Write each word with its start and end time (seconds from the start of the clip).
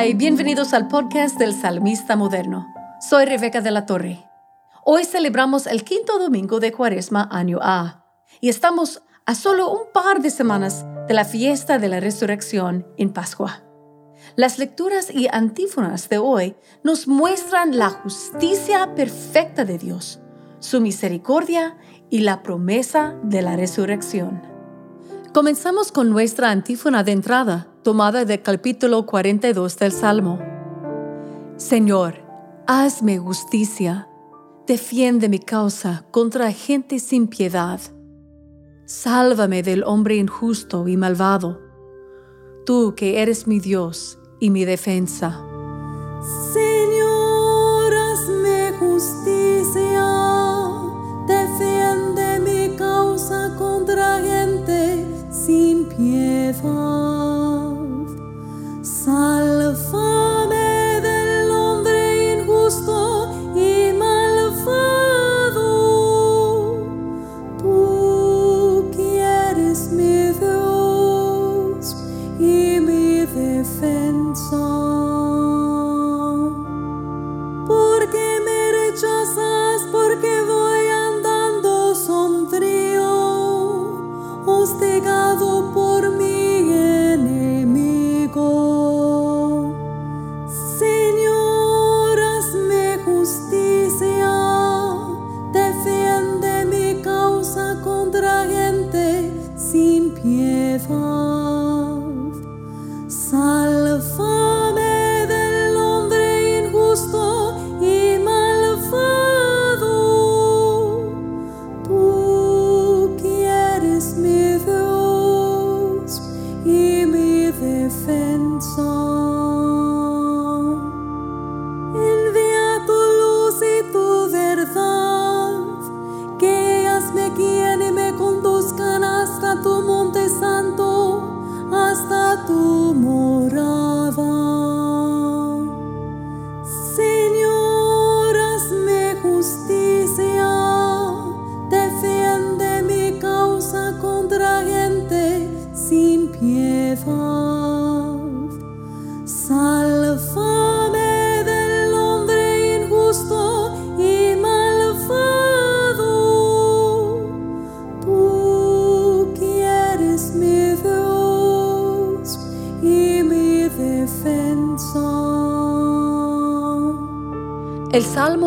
Bienvenidos 0.00 0.74
al 0.74 0.86
podcast 0.86 1.38
del 1.38 1.52
Salmista 1.52 2.14
Moderno. 2.14 2.72
Soy 3.00 3.26
Rebeca 3.26 3.60
de 3.60 3.72
la 3.72 3.84
Torre. 3.84 4.24
Hoy 4.84 5.04
celebramos 5.04 5.66
el 5.66 5.82
quinto 5.82 6.20
domingo 6.20 6.60
de 6.60 6.72
Cuaresma 6.72 7.28
año 7.32 7.58
A 7.60 8.06
y 8.40 8.48
estamos 8.48 9.02
a 9.26 9.34
solo 9.34 9.70
un 9.70 9.92
par 9.92 10.22
de 10.22 10.30
semanas 10.30 10.86
de 11.08 11.14
la 11.14 11.24
fiesta 11.24 11.78
de 11.78 11.88
la 11.88 11.98
resurrección 11.98 12.86
en 12.96 13.12
Pascua. 13.12 13.64
Las 14.36 14.58
lecturas 14.58 15.12
y 15.12 15.26
antífonas 15.30 16.08
de 16.08 16.18
hoy 16.18 16.54
nos 16.84 17.08
muestran 17.08 17.76
la 17.76 17.90
justicia 17.90 18.94
perfecta 18.94 19.64
de 19.64 19.78
Dios, 19.78 20.20
su 20.60 20.80
misericordia 20.80 21.76
y 22.08 22.20
la 22.20 22.42
promesa 22.44 23.16
de 23.24 23.42
la 23.42 23.56
resurrección. 23.56 24.42
Comenzamos 25.34 25.92
con 25.92 26.08
nuestra 26.08 26.50
antífona 26.50 27.02
de 27.02 27.12
entrada, 27.12 27.66
tomada 27.88 28.26
del 28.26 28.42
capítulo 28.42 29.06
42 29.06 29.78
del 29.78 29.92
Salmo. 29.92 30.38
Señor, 31.56 32.16
hazme 32.66 33.16
justicia, 33.16 34.06
defiende 34.66 35.30
mi 35.30 35.38
causa 35.38 36.04
contra 36.10 36.52
gente 36.52 36.98
sin 36.98 37.28
piedad. 37.28 37.80
Sálvame 38.84 39.62
del 39.62 39.84
hombre 39.84 40.16
injusto 40.16 40.86
y 40.86 40.98
malvado, 40.98 41.62
tú 42.66 42.92
que 42.94 43.22
eres 43.22 43.46
mi 43.46 43.58
Dios 43.58 44.18
y 44.38 44.50
mi 44.50 44.66
defensa. 44.66 45.42
Señor, 46.52 47.94
hazme 47.94 48.72
justicia, 48.78 50.04
defiende 51.26 52.38
mi 52.40 52.76
causa 52.76 53.56
contra 53.56 54.20
gente 54.20 55.06
sin 55.30 55.86
piedad. 55.86 56.97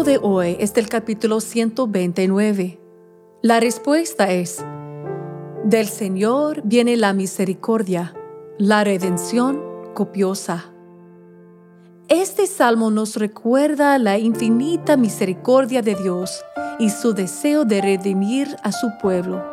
De 0.03 0.19
hoy 0.21 0.57
es 0.59 0.73
del 0.73 0.89
capítulo 0.89 1.41
129. 1.41 2.79
La 3.43 3.59
respuesta 3.59 4.31
es, 4.31 4.63
del 5.63 5.87
Señor 5.87 6.61
viene 6.63 6.97
la 6.97 7.13
misericordia, 7.13 8.13
la 8.57 8.83
redención 8.83 9.61
copiosa. 9.93 10.71
Este 12.07 12.47
salmo 12.47 12.89
nos 12.89 13.15
recuerda 13.17 13.97
la 13.99 14.17
infinita 14.17 14.97
misericordia 14.97 15.81
de 15.83 15.95
Dios 15.95 16.43
y 16.79 16.89
su 16.89 17.13
deseo 17.13 17.63
de 17.63 17.81
redimir 17.81 18.55
a 18.63 18.71
su 18.71 18.97
pueblo. 18.99 19.43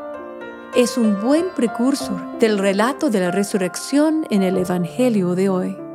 Es 0.75 0.97
un 0.97 1.20
buen 1.20 1.47
precursor 1.54 2.38
del 2.38 2.59
relato 2.59 3.10
de 3.10 3.20
la 3.20 3.30
resurrección 3.30 4.26
en 4.30 4.42
el 4.42 4.56
Evangelio 4.56 5.34
de 5.34 5.48
hoy. 5.50 5.88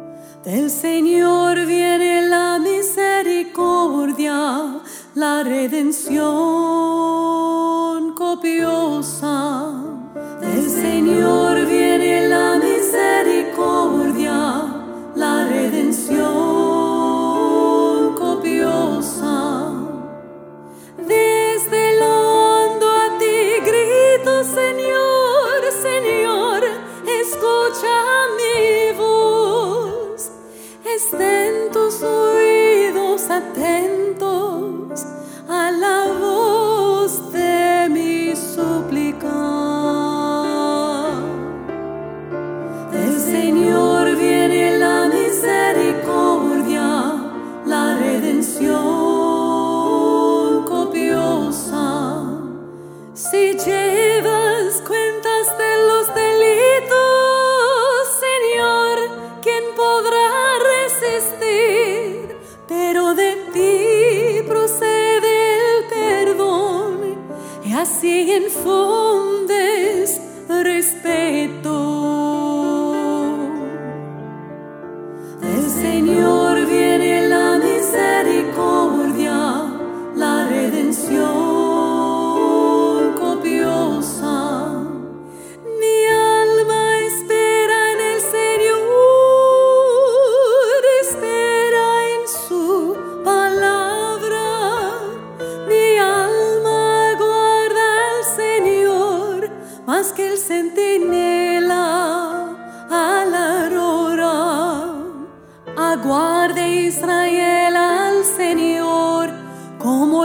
Del 0.46 0.70
Señor 0.70 1.66
viene 1.66 2.28
la 2.28 2.60
misericordia, 2.60 4.82
la 5.16 5.42
redención 5.42 6.22
copiosa. 8.14 9.83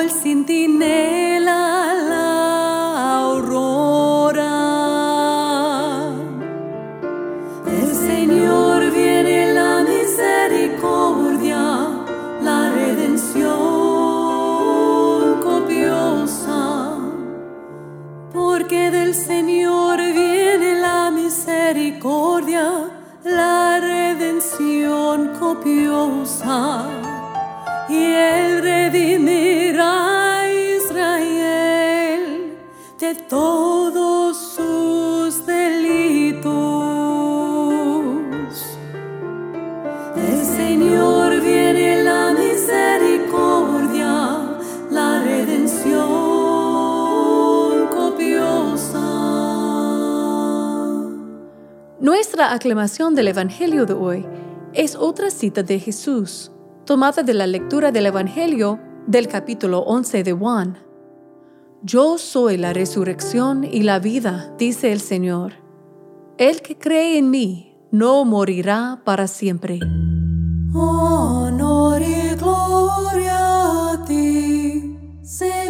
sin 0.09 0.45
dinero. 0.45 1.28
Todos 33.29 34.37
sus 34.37 35.47
delitos. 35.47 36.51
Del 40.17 40.45
Señor 40.45 41.41
viene 41.43 42.03
la 42.03 42.33
misericordia, 42.33 44.59
la 44.91 45.23
redención 45.23 45.99
copiosa. 47.89 48.99
Nuestra 52.01 52.55
aclamación 52.55 53.15
del 53.15 53.29
Evangelio 53.29 53.85
de 53.85 53.93
hoy 53.93 54.27
es 54.73 54.97
otra 54.97 55.31
cita 55.31 55.63
de 55.63 55.79
Jesús, 55.79 56.51
tomada 56.87 57.23
de 57.23 57.35
la 57.35 57.47
lectura 57.47 57.93
del 57.93 58.07
Evangelio 58.07 58.81
del 59.07 59.29
capítulo 59.29 59.81
11 59.81 60.25
de 60.25 60.33
Juan. 60.33 60.88
Yo 61.83 62.19
soy 62.19 62.57
la 62.57 62.73
resurrección 62.73 63.63
y 63.63 63.83
la 63.83 64.01
vida, 64.01 64.53
dice 64.59 64.91
el 64.91 65.01
Señor. 65.01 65.53
El 66.37 66.61
que 66.61 66.77
cree 66.77 67.19
en 67.19 67.31
mí 67.31 67.77
no 67.93 68.25
morirá 68.25 69.03
para 69.05 69.29
siempre. 69.29 69.79
Honor 70.75 72.03
y 72.03 72.35
gloria 72.35 73.93
a 73.93 74.05
ti, 74.05 74.99
Señor 75.23 75.68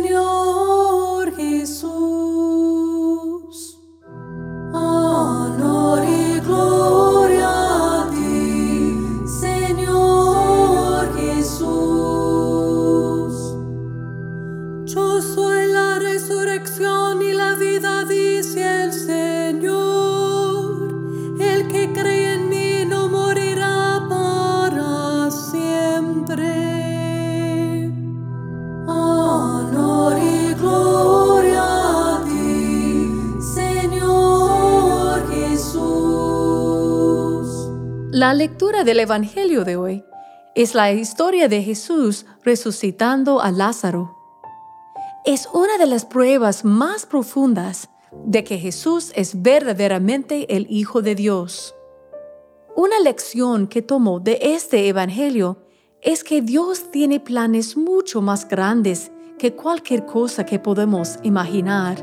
La 38.29 38.35
lectura 38.35 38.85
del 38.85 39.01
Evangelio 39.01 39.65
de 39.65 39.77
hoy 39.77 40.05
es 40.55 40.75
la 40.75 40.93
historia 40.93 41.49
de 41.49 41.63
Jesús 41.63 42.27
resucitando 42.45 43.41
a 43.41 43.51
Lázaro. 43.51 44.15
Es 45.25 45.49
una 45.55 45.79
de 45.79 45.87
las 45.87 46.05
pruebas 46.05 46.63
más 46.63 47.07
profundas 47.07 47.89
de 48.27 48.45
que 48.45 48.59
Jesús 48.59 49.13
es 49.15 49.41
verdaderamente 49.41 50.55
el 50.55 50.67
Hijo 50.69 51.01
de 51.01 51.15
Dios. 51.15 51.75
Una 52.77 53.01
lección 53.01 53.67
que 53.67 53.81
tomo 53.81 54.21
de 54.21 54.39
este 54.43 54.89
Evangelio 54.89 55.65
es 56.03 56.23
que 56.23 56.43
Dios 56.43 56.91
tiene 56.91 57.21
planes 57.21 57.79
mucho 57.79 58.21
más 58.21 58.47
grandes 58.47 59.11
que 59.39 59.55
cualquier 59.55 60.05
cosa 60.05 60.45
que 60.45 60.59
podemos 60.59 61.19
imaginar. 61.23 61.97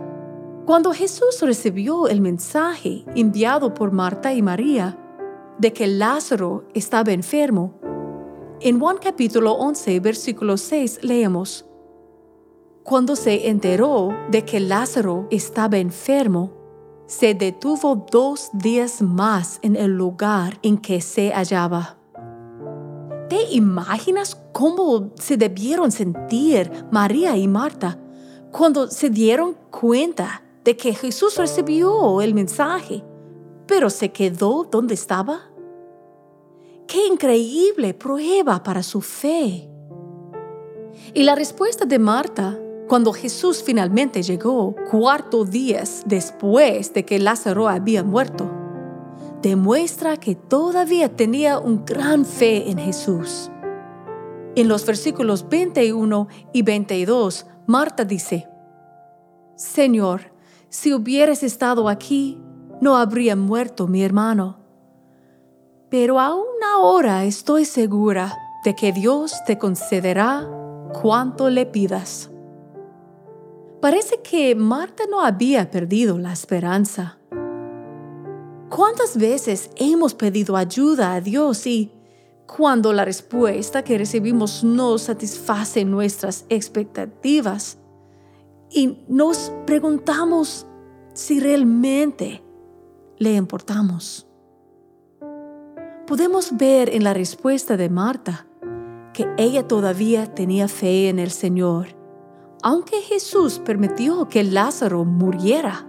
Cuando 0.66 0.92
Jesús 0.92 1.40
recibió 1.42 2.08
el 2.08 2.20
mensaje 2.20 3.06
enviado 3.14 3.76
por 3.76 3.92
Marta 3.92 4.34
y 4.34 4.42
María 4.42 4.98
de 5.58 5.74
que 5.74 5.88
Lázaro 5.88 6.66
estaba 6.74 7.12
enfermo, 7.12 7.74
en 8.62 8.80
Juan 8.80 8.98
capítulo 9.02 9.54
11, 9.54 10.00
versículo 10.00 10.58
6 10.58 11.00
leemos, 11.04 11.66
Cuando 12.84 13.16
se 13.16 13.50
enteró 13.50 14.10
de 14.32 14.46
que 14.46 14.60
Lázaro 14.60 15.28
estaba 15.30 15.78
enfermo, 15.78 16.52
se 17.06 17.34
detuvo 17.34 18.08
dos 18.10 18.50
días 18.54 19.02
más 19.02 19.60
en 19.62 19.76
el 19.76 19.96
lugar 19.96 20.58
en 20.64 20.78
que 20.78 21.02
se 21.02 21.32
hallaba. 21.32 21.98
¿Te 23.30 23.52
imaginas 23.52 24.42
cómo 24.52 25.12
se 25.16 25.36
debieron 25.38 25.92
sentir 25.92 26.72
María 26.92 27.36
y 27.38 27.48
Marta 27.48 28.00
cuando 28.52 28.88
se 28.88 29.10
dieron 29.10 29.56
cuenta 29.70 30.44
de 30.64 30.78
que 30.78 30.94
Jesús 30.94 31.38
recibió 31.38 32.22
el 32.22 32.34
mensaje, 32.34 33.04
pero 33.68 33.90
se 33.90 34.12
quedó 34.12 34.68
donde 34.70 34.94
estaba? 34.94 35.50
¡Qué 36.88 37.08
increíble 37.08 37.94
prueba 37.94 38.62
para 38.64 38.84
su 38.84 39.02
fe! 39.02 39.70
Y 41.14 41.24
la 41.24 41.36
respuesta 41.36 41.86
de 41.86 42.00
Marta, 42.00 42.60
cuando 42.88 43.12
Jesús 43.14 43.64
finalmente 43.64 44.22
llegó, 44.22 44.76
cuarto 44.90 45.46
días 45.46 46.04
después 46.06 46.94
de 46.94 47.06
que 47.06 47.20
Lázaro 47.20 47.68
había 47.68 48.04
muerto, 48.04 48.52
demuestra 49.42 50.18
que 50.18 50.36
todavía 50.36 51.16
tenía 51.16 51.60
un 51.60 51.86
gran 51.86 52.26
fe 52.26 52.70
en 52.70 52.78
Jesús. 52.78 53.50
En 54.56 54.68
los 54.68 54.86
versículos 54.86 55.50
21 55.50 56.28
y 56.54 56.62
22, 56.62 57.46
Marta 57.66 58.06
dice, 58.06 58.48
Señor, 59.56 60.32
si 60.70 60.94
hubieras 60.94 61.44
estado 61.44 61.90
aquí, 61.90 62.40
no 62.86 62.98
habría 62.98 63.36
muerto 63.36 63.88
mi 63.88 64.04
hermano. 64.04 64.60
Pero 65.90 66.20
aún 66.20 66.46
ahora 66.72 67.26
estoy 67.26 67.66
segura 67.66 68.38
de 68.64 68.76
que 68.76 68.94
Dios 68.94 69.34
te 69.48 69.58
concederá 69.58 70.48
cuanto 71.02 71.50
le 71.50 71.66
pidas. 71.66 72.30
Parece 73.82 74.22
que 74.22 74.54
Marta 74.54 75.06
no 75.10 75.20
había 75.20 75.72
perdido 75.72 76.20
la 76.20 76.32
esperanza. 76.32 77.18
¿Cuántas 78.70 79.18
veces 79.18 79.72
hemos 79.78 80.14
pedido 80.14 80.56
ayuda 80.56 81.16
a 81.16 81.22
Dios 81.22 81.66
y 81.66 81.92
cuando 82.46 82.94
la 82.94 83.04
respuesta 83.04 83.84
que 83.84 83.98
recibimos 83.98 84.64
no 84.64 85.00
satisface 85.00 85.84
nuestras 85.86 86.46
expectativas 86.50 87.80
y 88.70 89.00
nos 89.08 89.52
preguntamos 89.66 90.68
si 91.16 91.40
realmente 91.40 92.45
le 93.18 93.34
importamos? 93.34 94.28
Podemos 96.08 96.56
ver 96.58 96.90
en 96.90 97.04
la 97.04 97.14
respuesta 97.14 97.78
de 97.78 97.90
Marta 97.90 98.46
que 99.14 99.28
ella 99.38 99.68
todavía 99.68 100.34
tenía 100.34 100.68
fe 100.68 101.10
en 101.10 101.20
el 101.20 101.32
Señor, 101.32 101.88
aunque 102.62 103.02
Jesús 103.02 103.60
permitió 103.60 104.28
que 104.28 104.44
Lázaro 104.44 105.06
muriera 105.06 105.88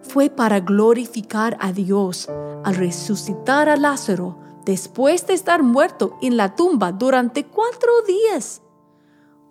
fue 0.00 0.30
para 0.30 0.60
glorificar 0.60 1.56
a 1.60 1.72
Dios 1.72 2.28
al 2.62 2.74
resucitar 2.76 3.68
a 3.68 3.76
Lázaro 3.76 4.38
después 4.64 5.26
de 5.26 5.34
estar 5.34 5.62
muerto 5.62 6.16
en 6.22 6.36
la 6.36 6.54
tumba 6.54 6.92
durante 6.92 7.44
cuatro 7.44 7.90
días. 8.06 8.62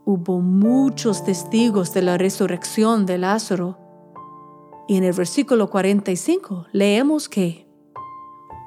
Hubo 0.05 0.39
muchos 0.39 1.23
testigos 1.23 1.93
de 1.93 2.01
la 2.01 2.17
resurrección 2.17 3.05
de 3.05 3.17
Lázaro. 3.17 3.77
Y 4.87 4.97
en 4.97 5.03
el 5.03 5.13
versículo 5.13 5.69
45 5.69 6.67
leemos 6.71 7.29
que 7.29 7.67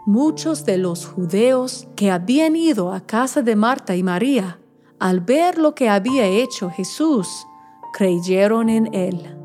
muchos 0.07 0.65
de 0.65 0.79
los 0.79 1.05
judíos 1.05 1.89
que 1.97 2.11
habían 2.11 2.57
ido 2.57 2.93
a 2.93 3.01
casa 3.01 3.43
de 3.43 3.57
Marta 3.57 3.97
y 3.97 4.03
María, 4.03 4.61
al 4.99 5.21
ver 5.21 5.59
lo 5.59 5.75
que 5.75 5.89
había 5.89 6.27
hecho 6.27 6.71
Jesús, 6.71 7.47
creyeron 7.93 8.69
en 8.69 8.95
él. 8.95 9.37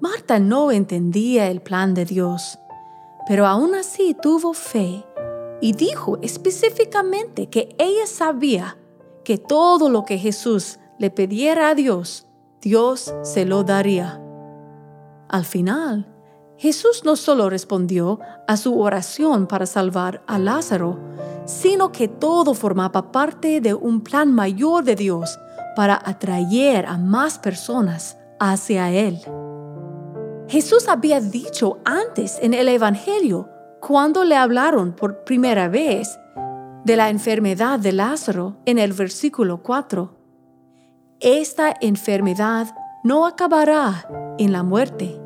Marta 0.00 0.38
no 0.38 0.72
entendía 0.72 1.48
el 1.48 1.62
plan 1.62 1.94
de 1.94 2.04
Dios, 2.04 2.58
pero 3.26 3.46
aún 3.46 3.74
así 3.74 4.14
tuvo 4.20 4.52
fe 4.52 5.04
y 5.60 5.72
dijo 5.72 6.18
específicamente 6.20 7.48
que 7.48 7.74
ella 7.78 8.06
sabía 8.06 8.76
que 9.24 9.38
todo 9.38 9.88
lo 9.88 10.04
que 10.04 10.18
Jesús 10.18 10.78
le 10.98 11.10
pidiera 11.10 11.70
a 11.70 11.74
Dios, 11.74 12.26
Dios 12.60 13.14
se 13.22 13.44
lo 13.44 13.64
daría. 13.64 14.23
Al 15.34 15.44
final, 15.44 16.06
Jesús 16.58 17.02
no 17.04 17.16
solo 17.16 17.50
respondió 17.50 18.20
a 18.46 18.56
su 18.56 18.80
oración 18.80 19.48
para 19.48 19.66
salvar 19.66 20.22
a 20.28 20.38
Lázaro, 20.38 21.00
sino 21.44 21.90
que 21.90 22.06
todo 22.06 22.54
formaba 22.54 23.10
parte 23.10 23.60
de 23.60 23.74
un 23.74 24.02
plan 24.02 24.32
mayor 24.32 24.84
de 24.84 24.94
Dios 24.94 25.36
para 25.74 26.00
atraer 26.04 26.86
a 26.86 26.98
más 26.98 27.40
personas 27.40 28.16
hacia 28.38 28.92
Él. 28.92 29.18
Jesús 30.46 30.86
había 30.86 31.20
dicho 31.20 31.78
antes 31.84 32.38
en 32.40 32.54
el 32.54 32.68
Evangelio 32.68 33.48
cuando 33.80 34.22
le 34.22 34.36
hablaron 34.36 34.92
por 34.92 35.24
primera 35.24 35.66
vez 35.66 36.16
de 36.84 36.94
la 36.94 37.10
enfermedad 37.10 37.80
de 37.80 37.90
Lázaro 37.90 38.58
en 38.66 38.78
el 38.78 38.92
versículo 38.92 39.64
4, 39.64 40.16
esta 41.18 41.74
enfermedad 41.80 42.68
no 43.02 43.26
acabará 43.26 44.08
en 44.38 44.52
la 44.52 44.62
muerte, 44.62 45.20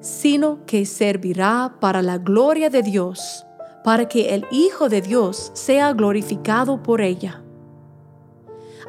sino 0.00 0.64
que 0.66 0.86
servirá 0.86 1.76
para 1.80 2.02
la 2.02 2.18
gloria 2.18 2.70
de 2.70 2.82
Dios, 2.82 3.44
para 3.84 4.08
que 4.08 4.34
el 4.34 4.46
Hijo 4.50 4.88
de 4.88 5.00
Dios 5.00 5.50
sea 5.54 5.92
glorificado 5.92 6.82
por 6.82 7.00
ella. 7.00 7.42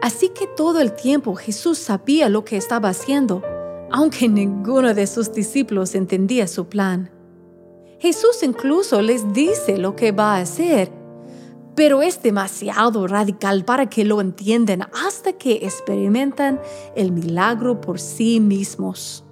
Así 0.01 0.29
que 0.29 0.47
todo 0.47 0.79
el 0.79 0.93
tiempo 0.93 1.35
Jesús 1.35 1.77
sabía 1.77 2.29
lo 2.29 2.45
que 2.45 2.57
estaba 2.57 2.89
haciendo, 2.89 3.41
aunque 3.91 4.29
ninguno 4.29 4.93
de 4.93 5.07
sus 5.07 5.33
discípulos 5.33 5.95
entendía 5.95 6.47
su 6.47 6.67
plan. 6.67 7.11
Jesús 7.99 8.43
incluso 8.43 9.01
les 9.01 9.33
dice 9.33 9.77
lo 9.77 9.95
que 9.95 10.11
va 10.13 10.35
a 10.35 10.41
hacer, 10.41 10.91
pero 11.75 12.01
es 12.01 12.21
demasiado 12.21 13.07
radical 13.07 13.65
para 13.65 13.89
que 13.89 14.05
lo 14.05 14.21
entiendan 14.21 14.87
hasta 15.05 15.33
que 15.33 15.65
experimentan 15.65 16.61
el 16.95 17.11
milagro 17.11 17.81
por 17.81 17.99
sí 17.99 18.39
mismos. 18.39 19.25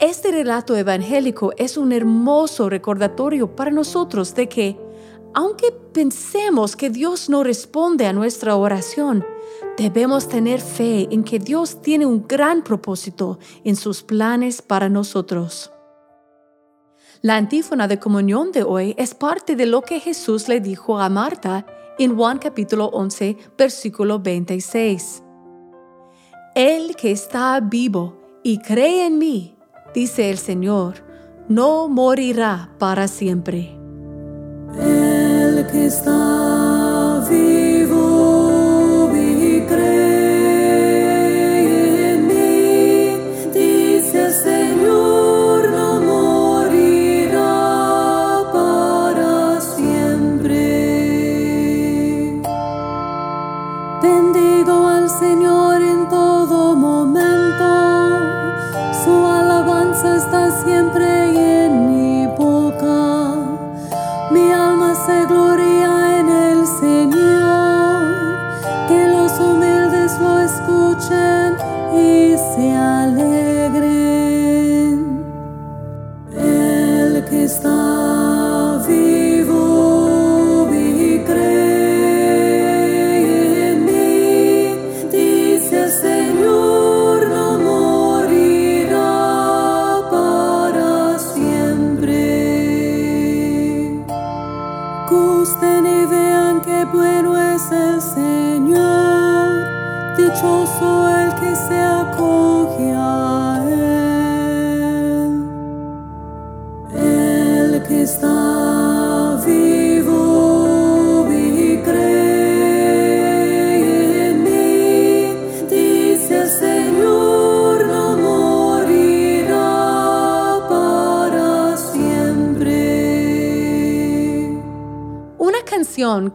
Este 0.00 0.32
relato 0.32 0.74
evangélico 0.76 1.52
es 1.58 1.76
un 1.76 1.92
hermoso 1.92 2.70
recordatorio 2.70 3.54
para 3.54 3.70
nosotros 3.70 4.34
de 4.34 4.48
que, 4.48 4.80
aunque 5.34 5.72
pensemos 5.92 6.74
que 6.74 6.88
Dios 6.88 7.28
no 7.28 7.44
responde 7.44 8.06
a 8.06 8.14
nuestra 8.14 8.56
oración, 8.56 9.26
debemos 9.76 10.26
tener 10.26 10.62
fe 10.62 11.06
en 11.10 11.22
que 11.22 11.38
Dios 11.38 11.82
tiene 11.82 12.06
un 12.06 12.26
gran 12.26 12.64
propósito 12.64 13.38
en 13.62 13.76
sus 13.76 14.02
planes 14.02 14.62
para 14.62 14.88
nosotros. 14.88 15.70
La 17.20 17.36
antífona 17.36 17.86
de 17.86 17.98
comunión 17.98 18.52
de 18.52 18.62
hoy 18.62 18.94
es 18.96 19.14
parte 19.14 19.54
de 19.54 19.66
lo 19.66 19.82
que 19.82 20.00
Jesús 20.00 20.48
le 20.48 20.60
dijo 20.60 20.98
a 20.98 21.10
Marta 21.10 21.66
en 21.98 22.16
Juan 22.16 22.38
capítulo 22.38 22.86
11, 22.86 23.36
versículo 23.58 24.18
26. 24.18 25.22
El 26.54 26.96
que 26.96 27.10
está 27.10 27.60
vivo 27.60 28.16
y 28.42 28.60
cree 28.62 29.04
en 29.04 29.18
mí, 29.18 29.59
dice 29.94 30.30
el 30.30 30.38
Señor, 30.38 30.96
no 31.48 31.88
morirá 31.88 32.70
para 32.78 33.08
siempre. 33.08 33.76
El 34.78 35.66
que 35.66 35.86
está 35.86 36.39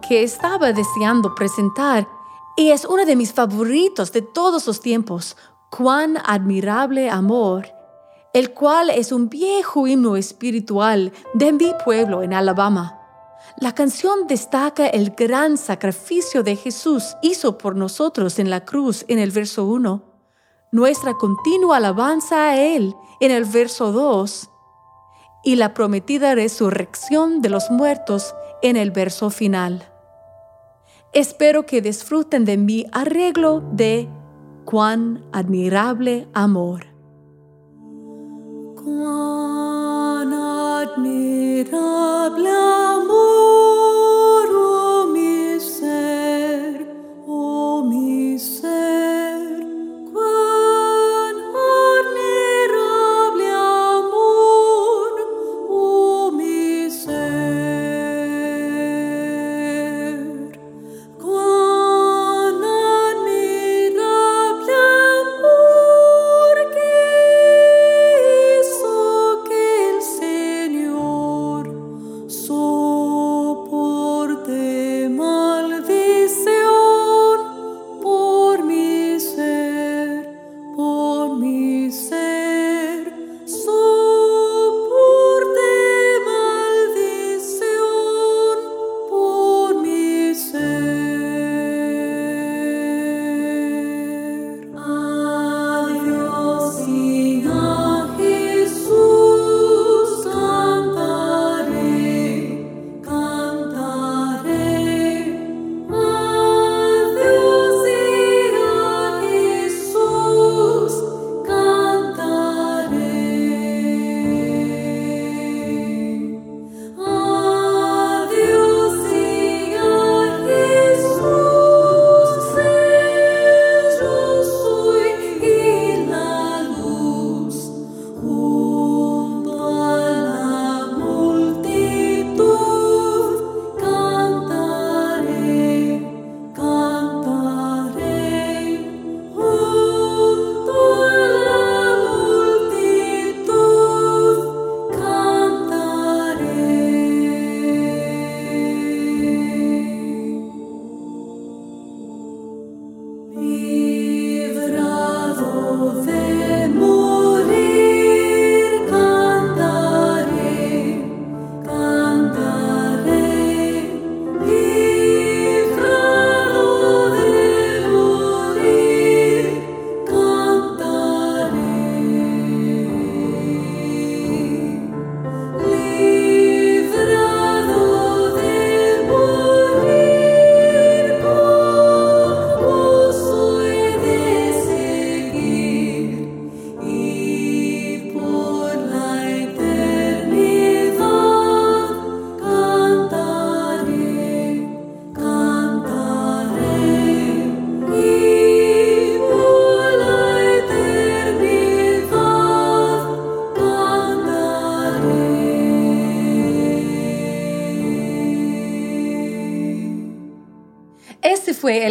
que 0.01 0.23
estaba 0.23 0.73
deseando 0.73 1.33
presentar 1.33 2.07
y 2.57 2.71
es 2.71 2.83
uno 2.85 3.05
de 3.05 3.15
mis 3.15 3.31
favoritos 3.31 4.11
de 4.11 4.21
todos 4.21 4.67
los 4.67 4.81
tiempos, 4.81 5.37
Cuán 5.69 6.17
admirable 6.25 7.09
amor, 7.09 7.67
el 8.33 8.53
cual 8.53 8.89
es 8.89 9.11
un 9.11 9.27
viejo 9.27 9.87
himno 9.87 10.15
espiritual 10.15 11.11
de 11.33 11.51
mi 11.51 11.73
pueblo 11.83 12.21
en 12.21 12.33
Alabama. 12.33 12.99
La 13.57 13.73
canción 13.73 14.27
destaca 14.27 14.87
el 14.87 15.11
gran 15.11 15.57
sacrificio 15.57 16.43
de 16.43 16.55
Jesús 16.55 17.15
hizo 17.21 17.57
por 17.57 17.75
nosotros 17.75 18.39
en 18.39 18.49
la 18.49 18.63
cruz 18.63 19.03
en 19.07 19.19
el 19.19 19.31
verso 19.31 19.65
1, 19.65 20.01
nuestra 20.71 21.13
continua 21.13 21.77
alabanza 21.77 22.49
a 22.49 22.57
Él 22.57 22.95
en 23.19 23.31
el 23.31 23.45
verso 23.45 23.91
2 23.91 24.49
y 25.43 25.55
la 25.55 25.73
prometida 25.73 26.35
resurrección 26.35 27.41
de 27.41 27.49
los 27.49 27.69
muertos 27.69 28.33
en 28.61 28.77
el 28.77 28.91
verso 28.91 29.29
final. 29.29 29.83
Espero 31.13 31.65
que 31.65 31.81
disfruten 31.81 32.43
de 32.45 32.57
mi 32.57 32.85
arreglo 32.91 33.61
de 33.71 34.09
cuán 34.65 35.23
admirable 35.31 36.27
amor. 36.33 36.87
Cuán 38.75 40.33
admirable 40.33 41.69
amor. 42.49 43.64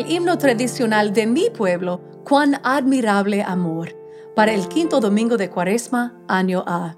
Himno 0.09 0.39
tradicional 0.39 1.13
de 1.13 1.27
mi 1.27 1.51
pueblo, 1.51 2.01
Cuán 2.25 2.59
admirable 2.65 3.43
amor, 3.43 3.95
para 4.35 4.55
el 4.55 4.67
quinto 4.69 5.01
domingo 5.01 5.37
de 5.37 5.51
Cuaresma, 5.51 6.15
año 6.27 6.65
A. 6.67 6.97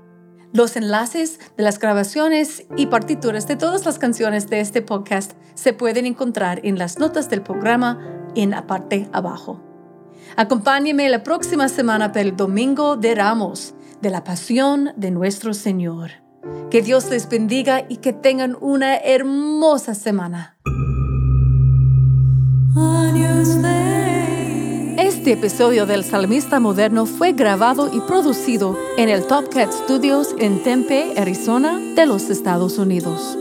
Los 0.53 0.77
enlaces 0.77 1.40
de 1.57 1.64
las 1.64 1.81
grabaciones 1.81 2.64
y 2.77 2.87
partituras 2.87 3.49
de 3.49 3.57
todas 3.57 3.85
las 3.85 3.99
canciones 3.99 4.49
de 4.49 4.61
este 4.61 4.83
podcast 4.83 5.33
se 5.55 5.73
pueden 5.73 6.07
encontrar 6.07 6.61
en 6.64 6.79
las 6.79 7.01
notas 7.01 7.29
del 7.29 7.42
programa 7.42 7.99
en 8.37 8.51
la 8.51 8.69
parte 8.69 9.09
abajo. 9.12 9.61
Acompáñeme 10.37 11.09
la 11.09 11.25
próxima 11.25 11.69
semana 11.69 12.12
para 12.12 12.23
el 12.23 12.37
Domingo 12.37 12.97
de 12.97 13.16
Ramos, 13.16 13.75
de 14.01 14.11
la 14.11 14.23
Pasión 14.23 14.92
de 14.97 15.11
nuestro 15.11 15.55
Señor. 15.55 16.11
Que 16.71 16.83
Dios 16.83 17.11
les 17.11 17.29
bendiga 17.29 17.85
y 17.88 17.97
que 17.97 18.12
tengan 18.12 18.57
una 18.61 18.97
hermosa 18.97 19.95
semana. 19.95 20.57
Este 24.99 25.33
episodio 25.33 25.87
del 25.87 26.05
Salmista 26.05 26.61
Moderno 26.61 27.07
fue 27.07 27.33
grabado 27.33 27.91
y 27.91 28.01
producido 28.01 28.79
en 28.99 29.09
el 29.09 29.27
Top 29.27 29.49
Cat 29.49 29.73
Studios 29.73 30.35
en 30.39 30.62
Tempe, 30.62 31.15
Arizona, 31.17 31.79
de 31.95 32.05
los 32.05 32.29
Estados 32.29 32.77
Unidos. 32.77 33.39